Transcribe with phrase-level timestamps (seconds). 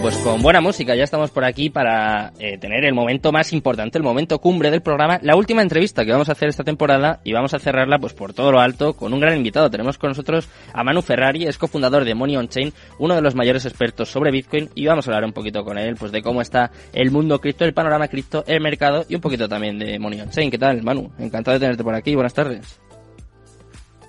[0.00, 3.96] Pues con buena música ya estamos por aquí para eh, tener el momento más importante,
[3.96, 7.32] el momento cumbre del programa, la última entrevista que vamos a hacer esta temporada y
[7.32, 9.70] vamos a cerrarla pues por todo lo alto con un gran invitado.
[9.70, 13.34] Tenemos con nosotros a Manu Ferrari, es cofundador de Money on Chain, uno de los
[13.34, 16.42] mayores expertos sobre Bitcoin y vamos a hablar un poquito con él pues de cómo
[16.42, 20.20] está el mundo cripto, el panorama cripto, el mercado y un poquito también de Money
[20.20, 20.50] on Chain.
[20.50, 21.10] ¿Qué tal, Manu?
[21.18, 22.14] Encantado de tenerte por aquí.
[22.14, 22.80] Buenas tardes.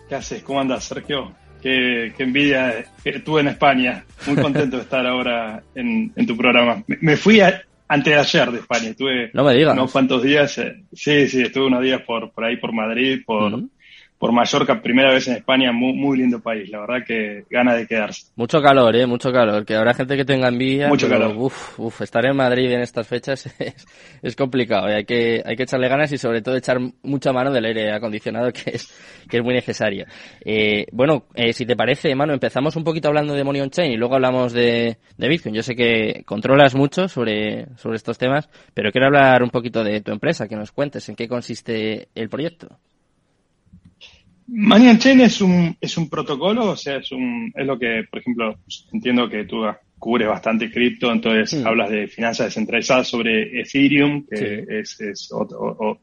[0.09, 0.43] ¿Qué haces?
[0.43, 1.33] ¿Cómo andas, Sergio?
[1.61, 4.03] Qué, envidia que tuve en España.
[4.25, 6.83] Muy contento de estar ahora en, tu programa.
[6.87, 8.89] Me, fui antes de ayer de España.
[8.89, 9.73] Estuve no me digas.
[9.73, 10.57] unos cuantos días.
[10.57, 13.63] Eh, sí, sí, estuve unos días por, por ahí, por Madrid, por,
[14.17, 17.85] por Mallorca, primera vez en España, muy, muy lindo país, la verdad que gana de
[17.85, 18.31] quedarse.
[18.35, 20.87] Mucho calor, eh, mucho calor, que habrá gente que tenga envidia.
[20.87, 21.35] Mucho calor.
[21.37, 23.85] Uf, uf, estar en Madrid en estas fechas es,
[24.21, 27.51] es complicado, y hay que, hay que echarle ganas y sobre todo echar mucha mano
[27.51, 28.91] del aire acondicionado que es,
[29.29, 30.05] que es muy necesario.
[30.43, 33.91] Eh, bueno, eh, si te parece, mano, empezamos un poquito hablando de Money on Chain
[33.91, 35.53] y luego hablamos de, de Bitcoin.
[35.53, 40.01] Yo sé que controlas mucho sobre, sobre estos temas, pero quiero hablar un poquito de
[40.01, 42.79] tu empresa, que nos cuentes en qué consiste el proyecto.
[44.47, 48.19] Money Chain es un, es un protocolo, o sea, es, un, es lo que, por
[48.19, 48.57] ejemplo,
[48.93, 49.63] entiendo que tú
[49.99, 55.99] cubres bastante cripto, entonces hablas de finanzas descentralizadas sobre Ethereum, que es, es otro,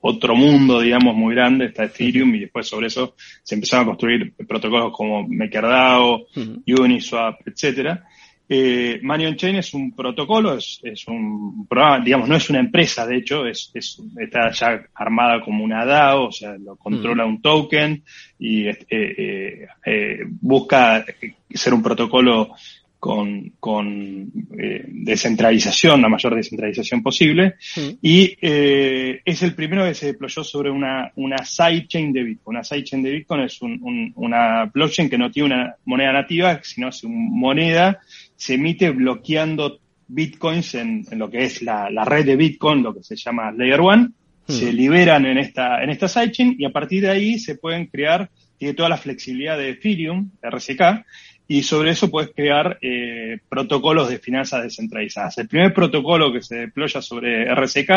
[0.00, 4.34] otro, mundo, digamos, muy grande, está Ethereum, y después sobre eso se empezaron a construir
[4.34, 6.26] protocolos como MakerDAO,
[6.66, 8.08] Uniswap, etcétera.
[8.50, 12.60] Eh, Money on Chain es un protocolo, es, es, un programa, digamos, no es una
[12.60, 17.26] empresa, de hecho, es, es está ya armada como una DAO, o sea, lo controla
[17.26, 17.28] mm.
[17.28, 18.02] un token
[18.38, 21.04] y eh, eh, eh, busca
[21.50, 22.54] ser un protocolo
[22.98, 27.88] con, con eh, descentralización, la mayor descentralización posible, mm.
[28.02, 32.56] y eh, es el primero que se deployó sobre una, una sidechain de Bitcoin.
[32.56, 36.60] Una sidechain de Bitcoin es un, un, una blockchain que no tiene una moneda nativa,
[36.62, 38.00] sino es una moneda
[38.38, 43.16] se emite bloqueando bitcoins en, lo que es la, red de Bitcoin, lo que se
[43.16, 44.10] llama Layer One,
[44.46, 44.52] hmm.
[44.52, 48.30] se liberan en esta, en esta sidechain y a partir de ahí se pueden crear,
[48.56, 51.04] tiene toda la flexibilidad de Ethereum, RSK,
[51.48, 55.38] y sobre eso puedes crear eh, protocolos de finanzas descentralizadas.
[55.38, 57.90] El primer protocolo que se deploya sobre RSK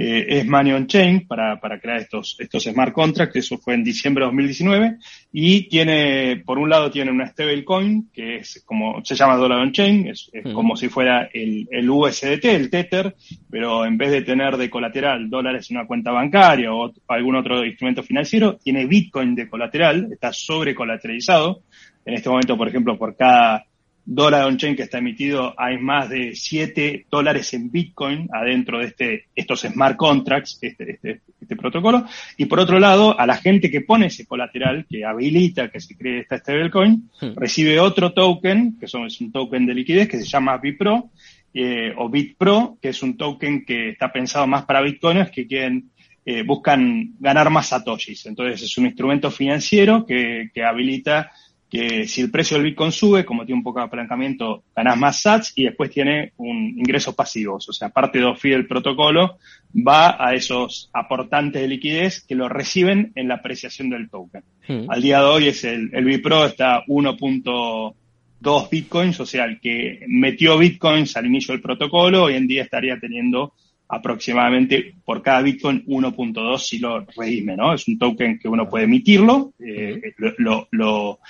[0.00, 3.82] eh, es Money on Chain para, para crear estos, estos smart contracts, eso fue en
[3.82, 4.96] diciembre de 2019,
[5.32, 9.72] y tiene, por un lado tiene una stablecoin, que es como, se llama Dollar on
[9.72, 13.16] Chain, es, como si fuera el, el, USDT, el Tether,
[13.50, 17.66] pero en vez de tener de colateral dólares en una cuenta bancaria o algún otro
[17.66, 21.64] instrumento financiero, tiene Bitcoin de colateral, está sobre colateralizado.
[22.08, 23.66] En este momento, por ejemplo, por cada
[24.02, 29.24] dólar on-chain que está emitido, hay más de 7 dólares en Bitcoin adentro de este,
[29.34, 32.06] estos smart contracts, este, este, este, protocolo.
[32.38, 35.98] Y por otro lado, a la gente que pone ese colateral, que habilita que se
[35.98, 37.36] cree esta stablecoin, hmm.
[37.36, 41.10] recibe otro token, que son, es un token de liquidez que se llama BitPro,
[41.52, 45.90] eh, o BitPro, que es un token que está pensado más para bitcoiners que quieren
[46.24, 48.24] eh, buscan ganar más satoshis.
[48.24, 51.30] Entonces es un instrumento financiero que, que habilita
[51.70, 55.22] que si el precio del Bitcoin sube, como tiene un poco de apalancamiento, ganas más
[55.22, 57.68] sats y después tiene un ingresos pasivos.
[57.68, 59.36] O sea, parte de los del protocolo
[59.74, 64.42] va a esos aportantes de liquidez que lo reciben en la apreciación del token.
[64.66, 64.90] Hmm.
[64.90, 70.04] Al día de hoy es el, el Bipro está 1.2 Bitcoins, o sea, el que
[70.08, 73.52] metió Bitcoins al inicio del protocolo, hoy en día estaría teniendo
[73.88, 77.72] aproximadamente por cada Bitcoin 1.2 si lo redime, ¿no?
[77.72, 81.20] Es un token que uno puede emitirlo, eh, lo, lo, lo,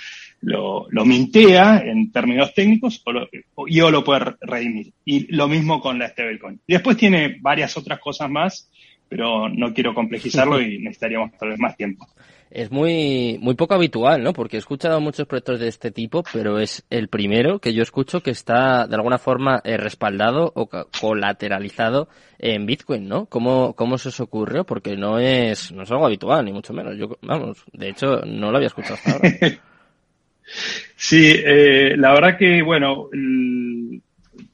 [0.41, 4.93] lo, mintea en términos técnicos o, lo, o, lo puede redimir.
[5.05, 6.61] Y lo mismo con la stablecoin.
[6.67, 8.71] Y después tiene varias otras cosas más,
[9.09, 12.07] pero no quiero complejizarlo y necesitaríamos tal vez más tiempo
[12.51, 14.33] es muy, muy poco habitual, ¿no?
[14.33, 18.23] Porque he escuchado muchos proyectos de este tipo, pero es el primero que yo escucho
[18.23, 20.69] que está de alguna forma eh, respaldado o
[21.01, 22.09] colateralizado
[22.39, 23.27] en Bitcoin, ¿no?
[23.27, 24.65] ¿Cómo, ¿Cómo se os ocurrió?
[24.65, 26.97] Porque no es, no es algo habitual, ni mucho menos.
[26.97, 29.31] Yo, vamos, de hecho, no lo había escuchado hasta ahora.
[30.97, 33.09] sí, eh, la verdad que, bueno,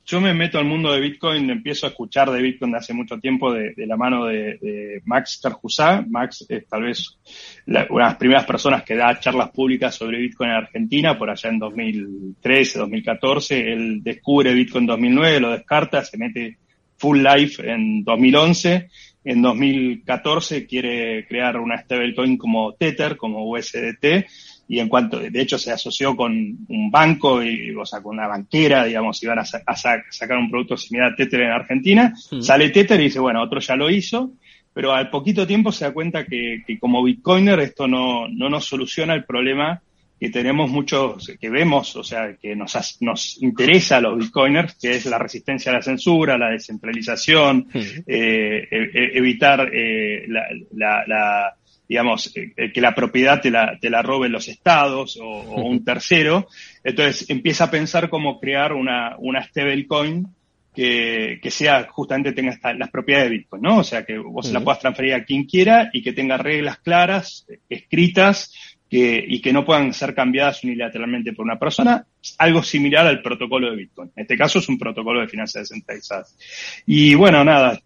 [0.06, 3.18] yo me meto al mundo de Bitcoin, empiezo a escuchar de Bitcoin de hace mucho
[3.18, 6.04] tiempo de, la mano de, Max Carjusá.
[6.08, 7.18] Max es tal vez
[7.66, 11.48] una de las primeras personas que da charlas públicas sobre Bitcoin en Argentina, por allá
[11.48, 13.72] en 2013, 2014.
[13.72, 16.58] Él descubre Bitcoin en 2009, lo descarta, se mete
[16.98, 18.90] full life en 2011.
[19.24, 24.26] En 2014 quiere crear una stablecoin como Tether, como USDT
[24.66, 28.26] y en cuanto, de hecho, se asoció con un banco, y, o sea, con una
[28.26, 32.14] banquera, digamos, iban a, a sacar un producto similar a Tether en Argentina.
[32.40, 34.32] Sale Tether y dice, bueno, otro ya lo hizo,
[34.72, 38.64] pero al poquito tiempo se da cuenta que, que como Bitcoiner esto no, no nos
[38.64, 39.82] soluciona el problema
[40.18, 44.92] que tenemos muchos, que vemos, o sea, que nos, nos interesa a los bitcoiners, que
[44.92, 51.54] es la resistencia a la censura, la descentralización, eh, e, e, evitar eh, la, la,
[51.88, 56.48] digamos, eh, que la propiedad te la, te la roben los estados o, un tercero.
[56.82, 60.26] Entonces empieza a pensar cómo crear una, una stablecoin
[60.74, 63.78] que, que sea justamente tenga las propiedades de Bitcoin, ¿no?
[63.78, 67.46] O sea, que vos la puedas transferir a quien quiera y que tenga reglas claras,
[67.68, 68.52] escritas,
[68.90, 72.06] que, y que no puedan ser cambiadas unilateralmente por una persona,
[72.38, 74.10] algo similar al protocolo de Bitcoin.
[74.14, 76.36] En este caso es un protocolo de finanzas descentralizadas.
[76.86, 77.80] Y bueno, nada,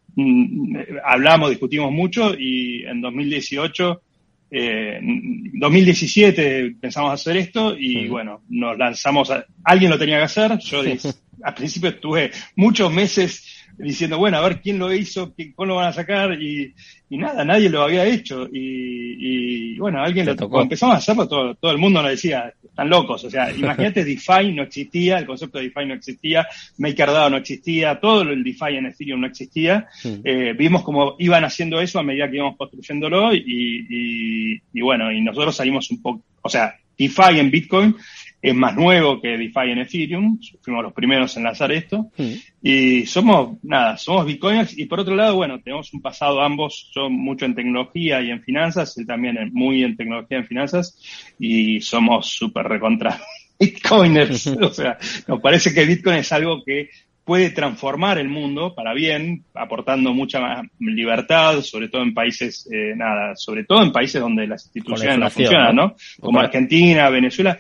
[1.04, 4.02] hablamos, discutimos mucho y en 2018
[4.50, 10.58] eh, 2017 pensamos hacer esto y bueno, nos lanzamos a, alguien lo tenía que hacer,
[10.58, 10.82] yo
[11.42, 15.88] al principio estuve muchos meses diciendo, bueno, a ver quién lo hizo, cómo lo van
[15.88, 16.74] a sacar, y,
[17.08, 18.48] y nada, nadie lo había hecho.
[18.52, 20.60] Y, y bueno, alguien lo tocó.
[20.60, 23.24] empezamos a hacerlo, todo, todo el mundo nos decía, están locos.
[23.24, 26.46] O sea, imagínate, DeFi no existía, el concepto de DeFi no existía,
[26.78, 29.88] MakerDAO no existía, todo el DeFi en Ethereum no existía.
[30.04, 33.42] Eh, vimos cómo iban haciendo eso a medida que íbamos construyéndolo y,
[33.88, 37.96] y, y bueno, y nosotros salimos un poco, o sea, DeFi en Bitcoin
[38.40, 42.32] es más nuevo que DeFi en Ethereum, fuimos los primeros en lanzar esto, mm.
[42.62, 47.10] y somos, nada, somos Bitcoiners, y por otro lado, bueno, tenemos un pasado ambos, yo
[47.10, 51.00] mucho en tecnología y en finanzas, él también muy en tecnología y en finanzas,
[51.38, 53.20] y somos súper recontra
[53.58, 56.90] Bitcoiners, o sea, nos parece que Bitcoin es algo que
[57.28, 62.94] puede transformar el mundo para bien, aportando mucha más libertad, sobre todo en países, eh,
[62.96, 65.94] nada, sobre todo en países donde las instituciones no funcionan, ¿no?
[66.18, 67.58] Como Argentina, Venezuela.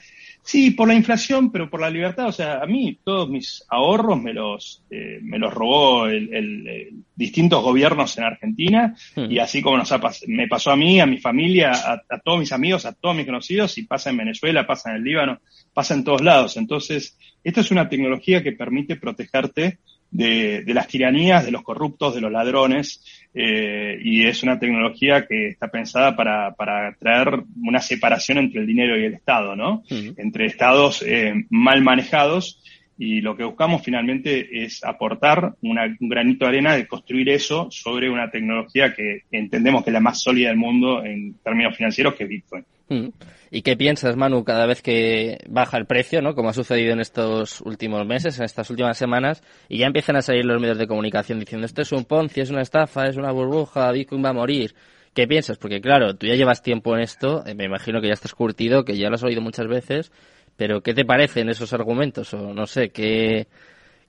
[0.48, 2.28] Sí, por la inflación, pero por la libertad.
[2.28, 7.62] O sea, a mí todos mis ahorros me los, eh, me los robó el, distintos
[7.62, 9.30] gobiernos en Argentina hmm.
[9.30, 12.52] y así como nos ha me pasó a mí, a mi familia, a, todos mis
[12.52, 15.38] amigos, a todos mis conocidos y pasa en Venezuela, pasa en el Líbano,
[15.74, 16.56] pasa en todos lados.
[16.56, 19.80] Entonces, esto es una tecnología que permite protegerte
[20.10, 23.04] de, de, las tiranías, de los corruptos, de los ladrones,
[23.34, 28.66] eh, y es una tecnología que está pensada para, para traer una separación entre el
[28.66, 29.82] dinero y el Estado, ¿no?
[30.16, 32.62] Entre estados eh, mal manejados
[32.96, 37.68] y lo que buscamos finalmente es aportar una, un granito de arena de construir eso
[37.70, 42.14] sobre una tecnología que entendemos que es la más sólida del mundo en términos financieros,
[42.14, 42.64] que es Bitcoin.
[42.88, 43.08] Mm.
[43.50, 46.34] ¿Y qué piensas, Manu, cada vez que baja el precio, ¿no?
[46.34, 50.22] como ha sucedido en estos últimos meses, en estas últimas semanas, y ya empiezan a
[50.22, 53.32] salir los medios de comunicación diciendo esto es un Ponzi, es una estafa, es una
[53.32, 54.74] burbuja, Bitcoin va a morir?
[55.14, 55.58] ¿Qué piensas?
[55.58, 58.84] Porque claro, tú ya llevas tiempo en esto, eh, me imagino que ya estás curtido,
[58.84, 60.12] que ya lo has oído muchas veces,
[60.56, 62.32] pero ¿qué te parecen esos argumentos?
[62.34, 63.48] O no sé, ¿qué,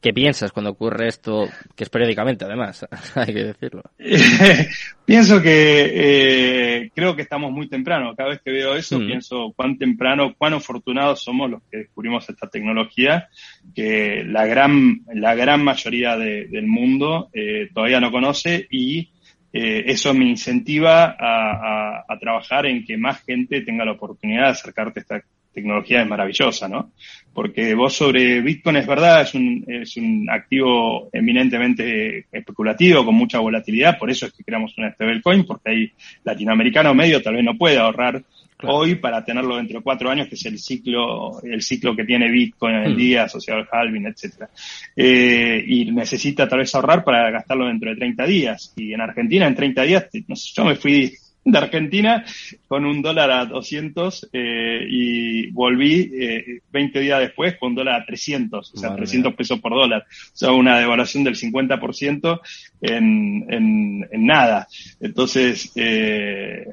[0.01, 3.83] ¿Qué piensas cuando ocurre esto, que es periódicamente además, hay que decirlo?
[5.05, 8.15] pienso que eh, creo que estamos muy temprano.
[8.15, 9.07] Cada vez que veo eso, mm.
[9.07, 13.27] pienso cuán temprano, cuán afortunados somos los que descubrimos esta tecnología,
[13.75, 19.11] que la gran, la gran mayoría del mundo eh, todavía no conoce y
[19.51, 24.49] eh, eso me incentiva a, a, trabajar en que más gente tenga la oportunidad de
[24.49, 25.23] acercarte a esta
[25.53, 26.91] tecnología es maravillosa, ¿no?
[27.33, 33.39] Porque vos sobre Bitcoin es verdad, es un, es un activo eminentemente especulativo, con mucha
[33.39, 35.91] volatilidad, por eso es que creamos una stablecoin, porque hay
[36.23, 38.23] latinoamericano medio tal vez no puede ahorrar
[38.63, 42.29] hoy para tenerlo dentro de cuatro años, que es el ciclo, el ciclo que tiene
[42.29, 42.97] Bitcoin en el mm.
[42.97, 44.49] día, asociado al halving, etcétera.
[44.95, 48.73] Eh, y necesita tal vez ahorrar para gastarlo dentro de 30 días.
[48.75, 52.23] Y en Argentina en 30 días, no sé, yo me fui de Argentina
[52.67, 58.01] con un dólar a 200 eh, y volví eh, 20 días después con un dólar
[58.01, 60.05] a 300, o sea, 300 pesos por dólar.
[60.09, 62.41] O sea, una devaluación del 50%
[62.81, 64.67] en, en, en nada.
[64.99, 66.65] Entonces, eh,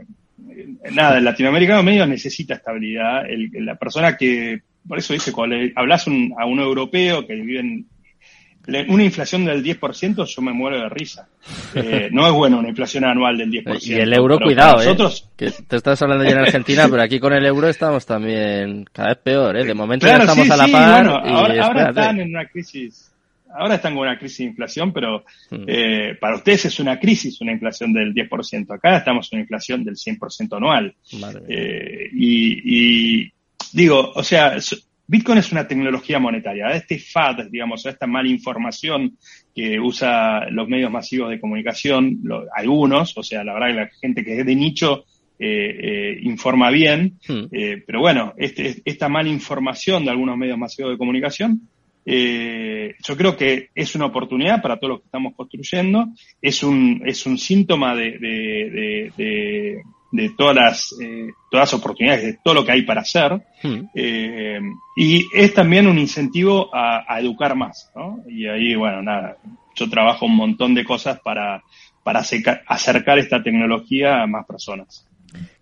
[0.93, 3.25] nada, el latinoamericano medio necesita estabilidad.
[3.53, 7.87] la persona que, por eso dice, cuando hablas a un europeo que vive en
[8.67, 11.29] una inflación del 10%, yo me muero de risa.
[11.75, 13.87] Eh, no es bueno una inflación anual del 10%.
[13.87, 14.87] Y el euro, cuidado, ¿eh?
[14.87, 15.29] nosotros...
[15.37, 19.11] Que te estás hablando ya en Argentina, pero aquí con el euro estamos también cada
[19.11, 19.65] vez peor, ¿eh?
[19.65, 21.07] De momento ya estamos a la par.
[21.07, 23.13] ahora, están en una crisis.
[23.59, 25.65] Ahora están con una crisis de inflación, pero mm.
[25.67, 28.75] eh, para ustedes es una crisis, una inflación del 10%.
[28.75, 30.95] Acá estamos en una inflación del 100% anual.
[31.49, 33.33] Eh, y, y
[33.73, 34.57] digo, o sea,
[35.09, 36.69] Bitcoin es una tecnología monetaria.
[36.69, 39.17] Este FAD, digamos, esta mala información
[39.55, 42.23] que usa los medios masivos de comunicación,
[42.55, 45.05] algunos, o sea, la verdad que la gente que es de nicho
[45.39, 47.45] eh, eh, informa bien, hmm.
[47.53, 51.69] eh, pero bueno, este, esta mala información de algunos medios masivos de comunicación,
[52.09, 56.07] yo creo que es una oportunidad para todos los que estamos construyendo,
[56.41, 59.83] es un, es un síntoma de, de
[60.37, 63.33] todas las, eh, todas las oportunidades, de todo lo que hay para hacer.
[63.63, 63.89] Hmm.
[63.95, 64.61] Eh,
[64.97, 68.21] y es también un incentivo a, a, educar más, ¿no?
[68.29, 69.37] Y ahí, bueno, nada,
[69.75, 71.63] yo trabajo un montón de cosas para,
[72.03, 75.07] para acercar esta tecnología a más personas.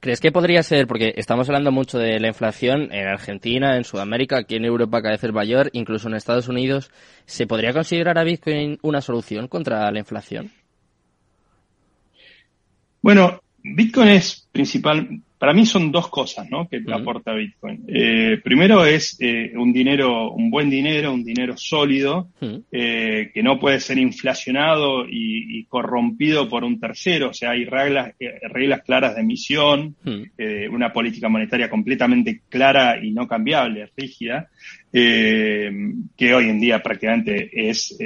[0.01, 4.39] ¿Crees que podría ser, porque estamos hablando mucho de la inflación en Argentina, en Sudamérica,
[4.39, 6.91] aquí en Europa cada vez es mayor, incluso en Estados Unidos,
[7.25, 10.53] ¿se podría considerar a Bitcoin una solución contra la inflación?
[13.01, 16.69] Bueno, Bitcoin es principal, para mí son dos cosas ¿no?
[16.69, 17.83] que aporta Bitcoin.
[17.89, 22.29] Eh, primero es eh, un dinero, un buen dinero, un dinero sólido,
[22.71, 27.31] eh, que no puede ser inflacionado y, corrompido por un tercero.
[27.31, 28.15] O sea, hay reglas,
[28.51, 29.97] reglas claras de emisión,
[30.71, 34.51] una política monetaria completamente clara y no cambiable, rígida,
[34.93, 37.97] que hoy en día prácticamente es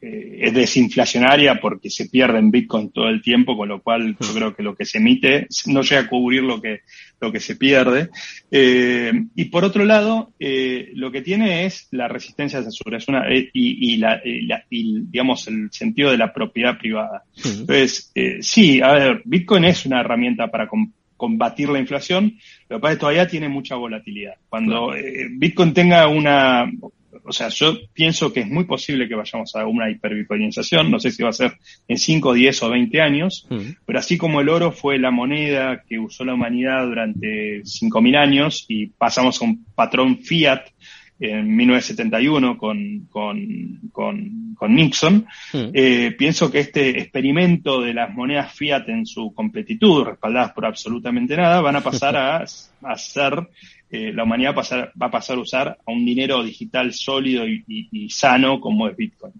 [0.00, 4.32] eh, es desinflacionaria porque se pierde en Bitcoin todo el tiempo, con lo cual yo
[4.32, 6.82] creo que lo que se emite no llega a cubrir lo que,
[7.20, 8.08] lo que se pierde.
[8.50, 13.08] Eh, y por otro lado, eh, lo que tiene es la resistencia a censura es
[13.08, 17.24] una, y, la, y, digamos, el sentido de la propiedad privada.
[17.34, 20.68] Entonces, sí, a ver, Bitcoin es una herramienta para
[21.16, 22.38] combatir la inflación,
[22.68, 24.34] lo que pasa es que todavía tiene mucha volatilidad.
[24.48, 24.92] Cuando
[25.32, 26.70] Bitcoin tenga una,
[27.28, 31.10] o sea, yo pienso que es muy posible que vayamos a una hiperbitcoinización, no sé
[31.10, 33.70] si va a ser en 5, 10 o 20 años, mm.
[33.84, 38.64] pero así como el oro fue la moneda que usó la humanidad durante 5.000 años
[38.68, 40.62] y pasamos a un patrón fiat
[41.20, 45.70] en 1971 con, con, con, con Nixon, mm.
[45.74, 51.36] eh, pienso que este experimento de las monedas fiat en su completitud, respaldadas por absolutamente
[51.36, 52.44] nada, van a pasar a,
[52.82, 53.48] a ser
[53.90, 58.60] eh, la humanidad va a pasar a usar a un dinero digital sólido y, sano
[58.60, 59.32] como es Bitcoin.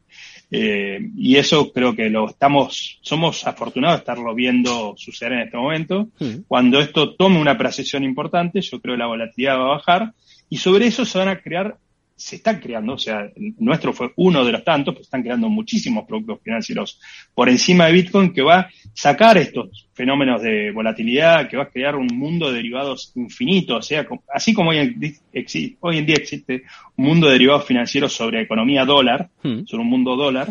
[0.50, 5.56] Eh, y eso creo que lo estamos, somos afortunados de estarlo viendo suceder en este
[5.58, 6.08] momento.
[6.46, 10.12] Cuando esto tome una precesión importante, yo creo que la volatilidad va a bajar
[10.48, 11.78] y sobre eso se van a crear
[12.18, 16.04] se están creando, o sea, nuestro fue uno de los tantos, pues están creando muchísimos
[16.04, 17.00] productos financieros
[17.32, 21.70] por encima de Bitcoin que va a sacar estos fenómenos de volatilidad, que va a
[21.70, 26.64] crear un mundo de derivados infinito, o sea, así como hoy en, día existe
[26.96, 29.64] un mundo de derivados financieros sobre economía dólar, hmm.
[29.66, 30.48] sobre un mundo dólar,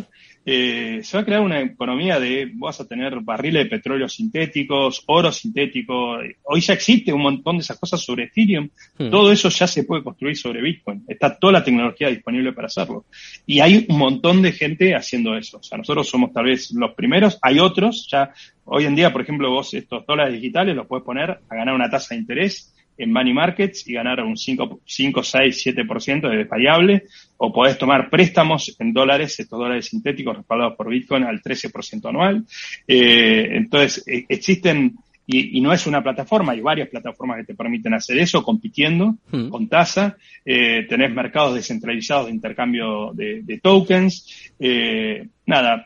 [0.49, 5.03] eh, se va a crear una economía de, vas a tener barriles de petróleo sintéticos,
[5.07, 9.09] oro sintético, hoy ya existe un montón de esas cosas sobre Ethereum, hmm.
[9.09, 13.03] todo eso ya se puede construir sobre Bitcoin, está toda la tecnología disponible para hacerlo.
[13.45, 16.95] Y hay un montón de gente haciendo eso, o sea, nosotros somos tal vez los
[16.95, 18.31] primeros, hay otros, ya
[18.63, 21.89] hoy en día, por ejemplo, vos estos dólares digitales los puedes poner a ganar una
[21.89, 27.03] tasa de interés en money markets y ganar un 5, 5 6, 7% de variable,
[27.37, 32.43] o podés tomar préstamos en dólares, estos dólares sintéticos respaldados por Bitcoin al 13% anual.
[32.87, 34.95] Eh, entonces, e, existen,
[35.27, 39.49] y, no es una plataforma, hay varias plataformas que te permiten hacer eso, compitiendo hmm.
[39.49, 40.17] con tasa.
[40.43, 44.53] Eh, tenés mercados descentralizados de intercambio de, tokens.
[44.59, 45.85] Eh, nada,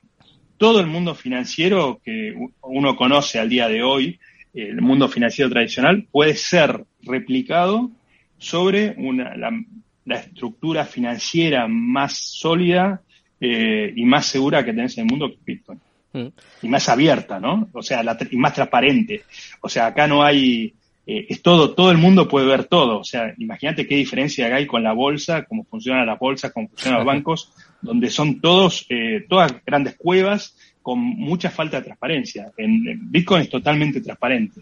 [0.58, 4.20] todo el mundo financiero que uno conoce al día de hoy,
[4.53, 7.91] el mundo financiero tradicional puede ser replicado
[8.38, 13.01] sobre una, la, estructura financiera más sólida
[13.39, 15.79] eh, y más segura que tenés en el mundo que Bitcoin.
[16.13, 16.27] Mm.
[16.63, 17.70] Y más abierta, ¿no?
[17.74, 19.24] O sea, y más transparente.
[19.62, 20.74] O sea, acá no hay,
[21.05, 23.00] eh, es todo, todo el mundo puede ver todo.
[23.00, 27.00] O sea, imagínate qué diferencia hay con la bolsa, cómo funcionan las bolsas, cómo funcionan
[27.00, 32.51] los bancos, donde son todos, eh, todas grandes cuevas con mucha falta de transparencia.
[32.58, 34.62] En, Bitcoin es totalmente transparente.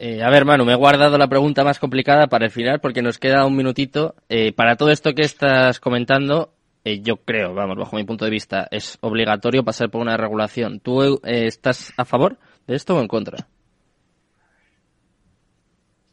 [0.00, 3.02] Eh, a ver, Manu, me he guardado la pregunta más complicada para el final porque
[3.02, 4.14] nos queda un minutito.
[4.28, 6.52] Eh, para todo esto que estás comentando,
[6.84, 10.78] eh, yo creo, vamos, bajo mi punto de vista, es obligatorio pasar por una regulación.
[10.78, 12.38] ¿Tú estás a favor
[12.68, 13.48] de esto o en contra?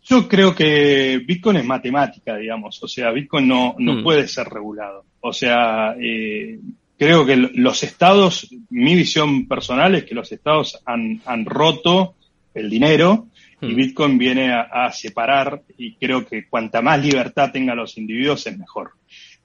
[0.01, 2.81] Yo creo que Bitcoin es matemática, digamos.
[2.81, 4.03] O sea, Bitcoin no, no hmm.
[4.03, 5.05] puede ser regulado.
[5.19, 6.59] O sea, eh,
[6.97, 12.15] creo que los estados, mi visión personal es que los estados han, han roto
[12.55, 13.27] el dinero
[13.61, 13.75] y hmm.
[13.75, 18.91] Bitcoin viene a, separar y creo que cuanta más libertad tengan los individuos es mejor.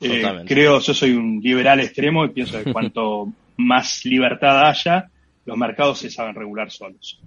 [0.01, 5.11] Eh, creo, yo soy un liberal extremo y pienso que cuanto más libertad haya,
[5.45, 7.21] los mercados se saben regular solos.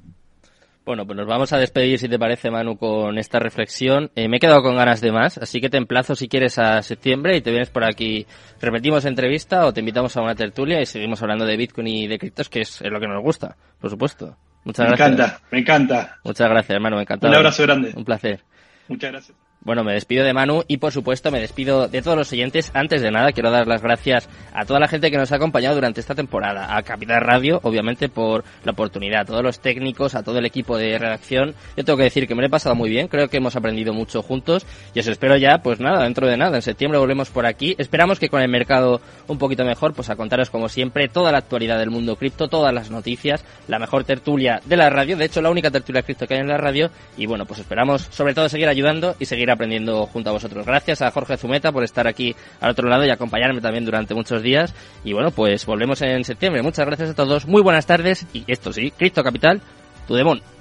[0.85, 4.11] Bueno, pues nos vamos a despedir, si te parece, Manu, con esta reflexión.
[4.15, 6.81] Eh, me he quedado con ganas de más, así que te emplazo si quieres a
[6.81, 8.27] septiembre y te vienes por aquí.
[8.59, 12.19] Repetimos entrevista o te invitamos a una tertulia y seguimos hablando de Bitcoin y de
[12.19, 14.35] criptos, que es, lo que nos gusta, por supuesto.
[14.63, 15.09] Muchas gracias.
[15.09, 16.17] Me encanta, me encanta.
[16.23, 17.27] Muchas gracias, hermano, me encanta.
[17.27, 17.91] Un abrazo grande.
[17.95, 18.43] Un placer.
[18.87, 19.42] Muchas gracias.
[19.65, 22.69] Bueno, me despido de Manu y por supuesto me despido de todos los oyentes.
[22.73, 25.75] Antes de nada, quiero dar las gracias a toda la gente que nos ha acompañado
[25.75, 26.75] durante esta temporada.
[26.75, 29.21] A Capital Radio, obviamente, por la oportunidad.
[29.21, 31.55] A todos los técnicos, a todo el equipo de redacción.
[31.77, 33.07] Yo tengo que decir que me lo he pasado muy bien.
[33.07, 34.65] Creo que hemos aprendido mucho juntos.
[34.93, 36.57] Y os espero ya, pues nada, dentro de nada.
[36.57, 37.73] En septiembre volvemos por aquí.
[37.77, 41.37] Esperamos que con el mercado un poquito mejor, pues a contaros como siempre toda la
[41.37, 45.15] actualidad del mundo cripto, todas las noticias, la mejor tertulia de la radio.
[45.15, 46.89] De hecho, la única tertulia cripto que hay en la radio.
[47.15, 50.65] Y bueno, pues esperamos sobre todo seguir ayudando y seguir aprendiendo junto a vosotros.
[50.65, 54.41] Gracias a Jorge Zumeta por estar aquí al otro lado y acompañarme también durante muchos
[54.41, 54.73] días.
[55.03, 56.61] Y bueno, pues volvemos en septiembre.
[56.61, 59.61] Muchas gracias a todos, muy buenas tardes y esto sí, Cristo Capital,
[60.07, 60.52] tu demon.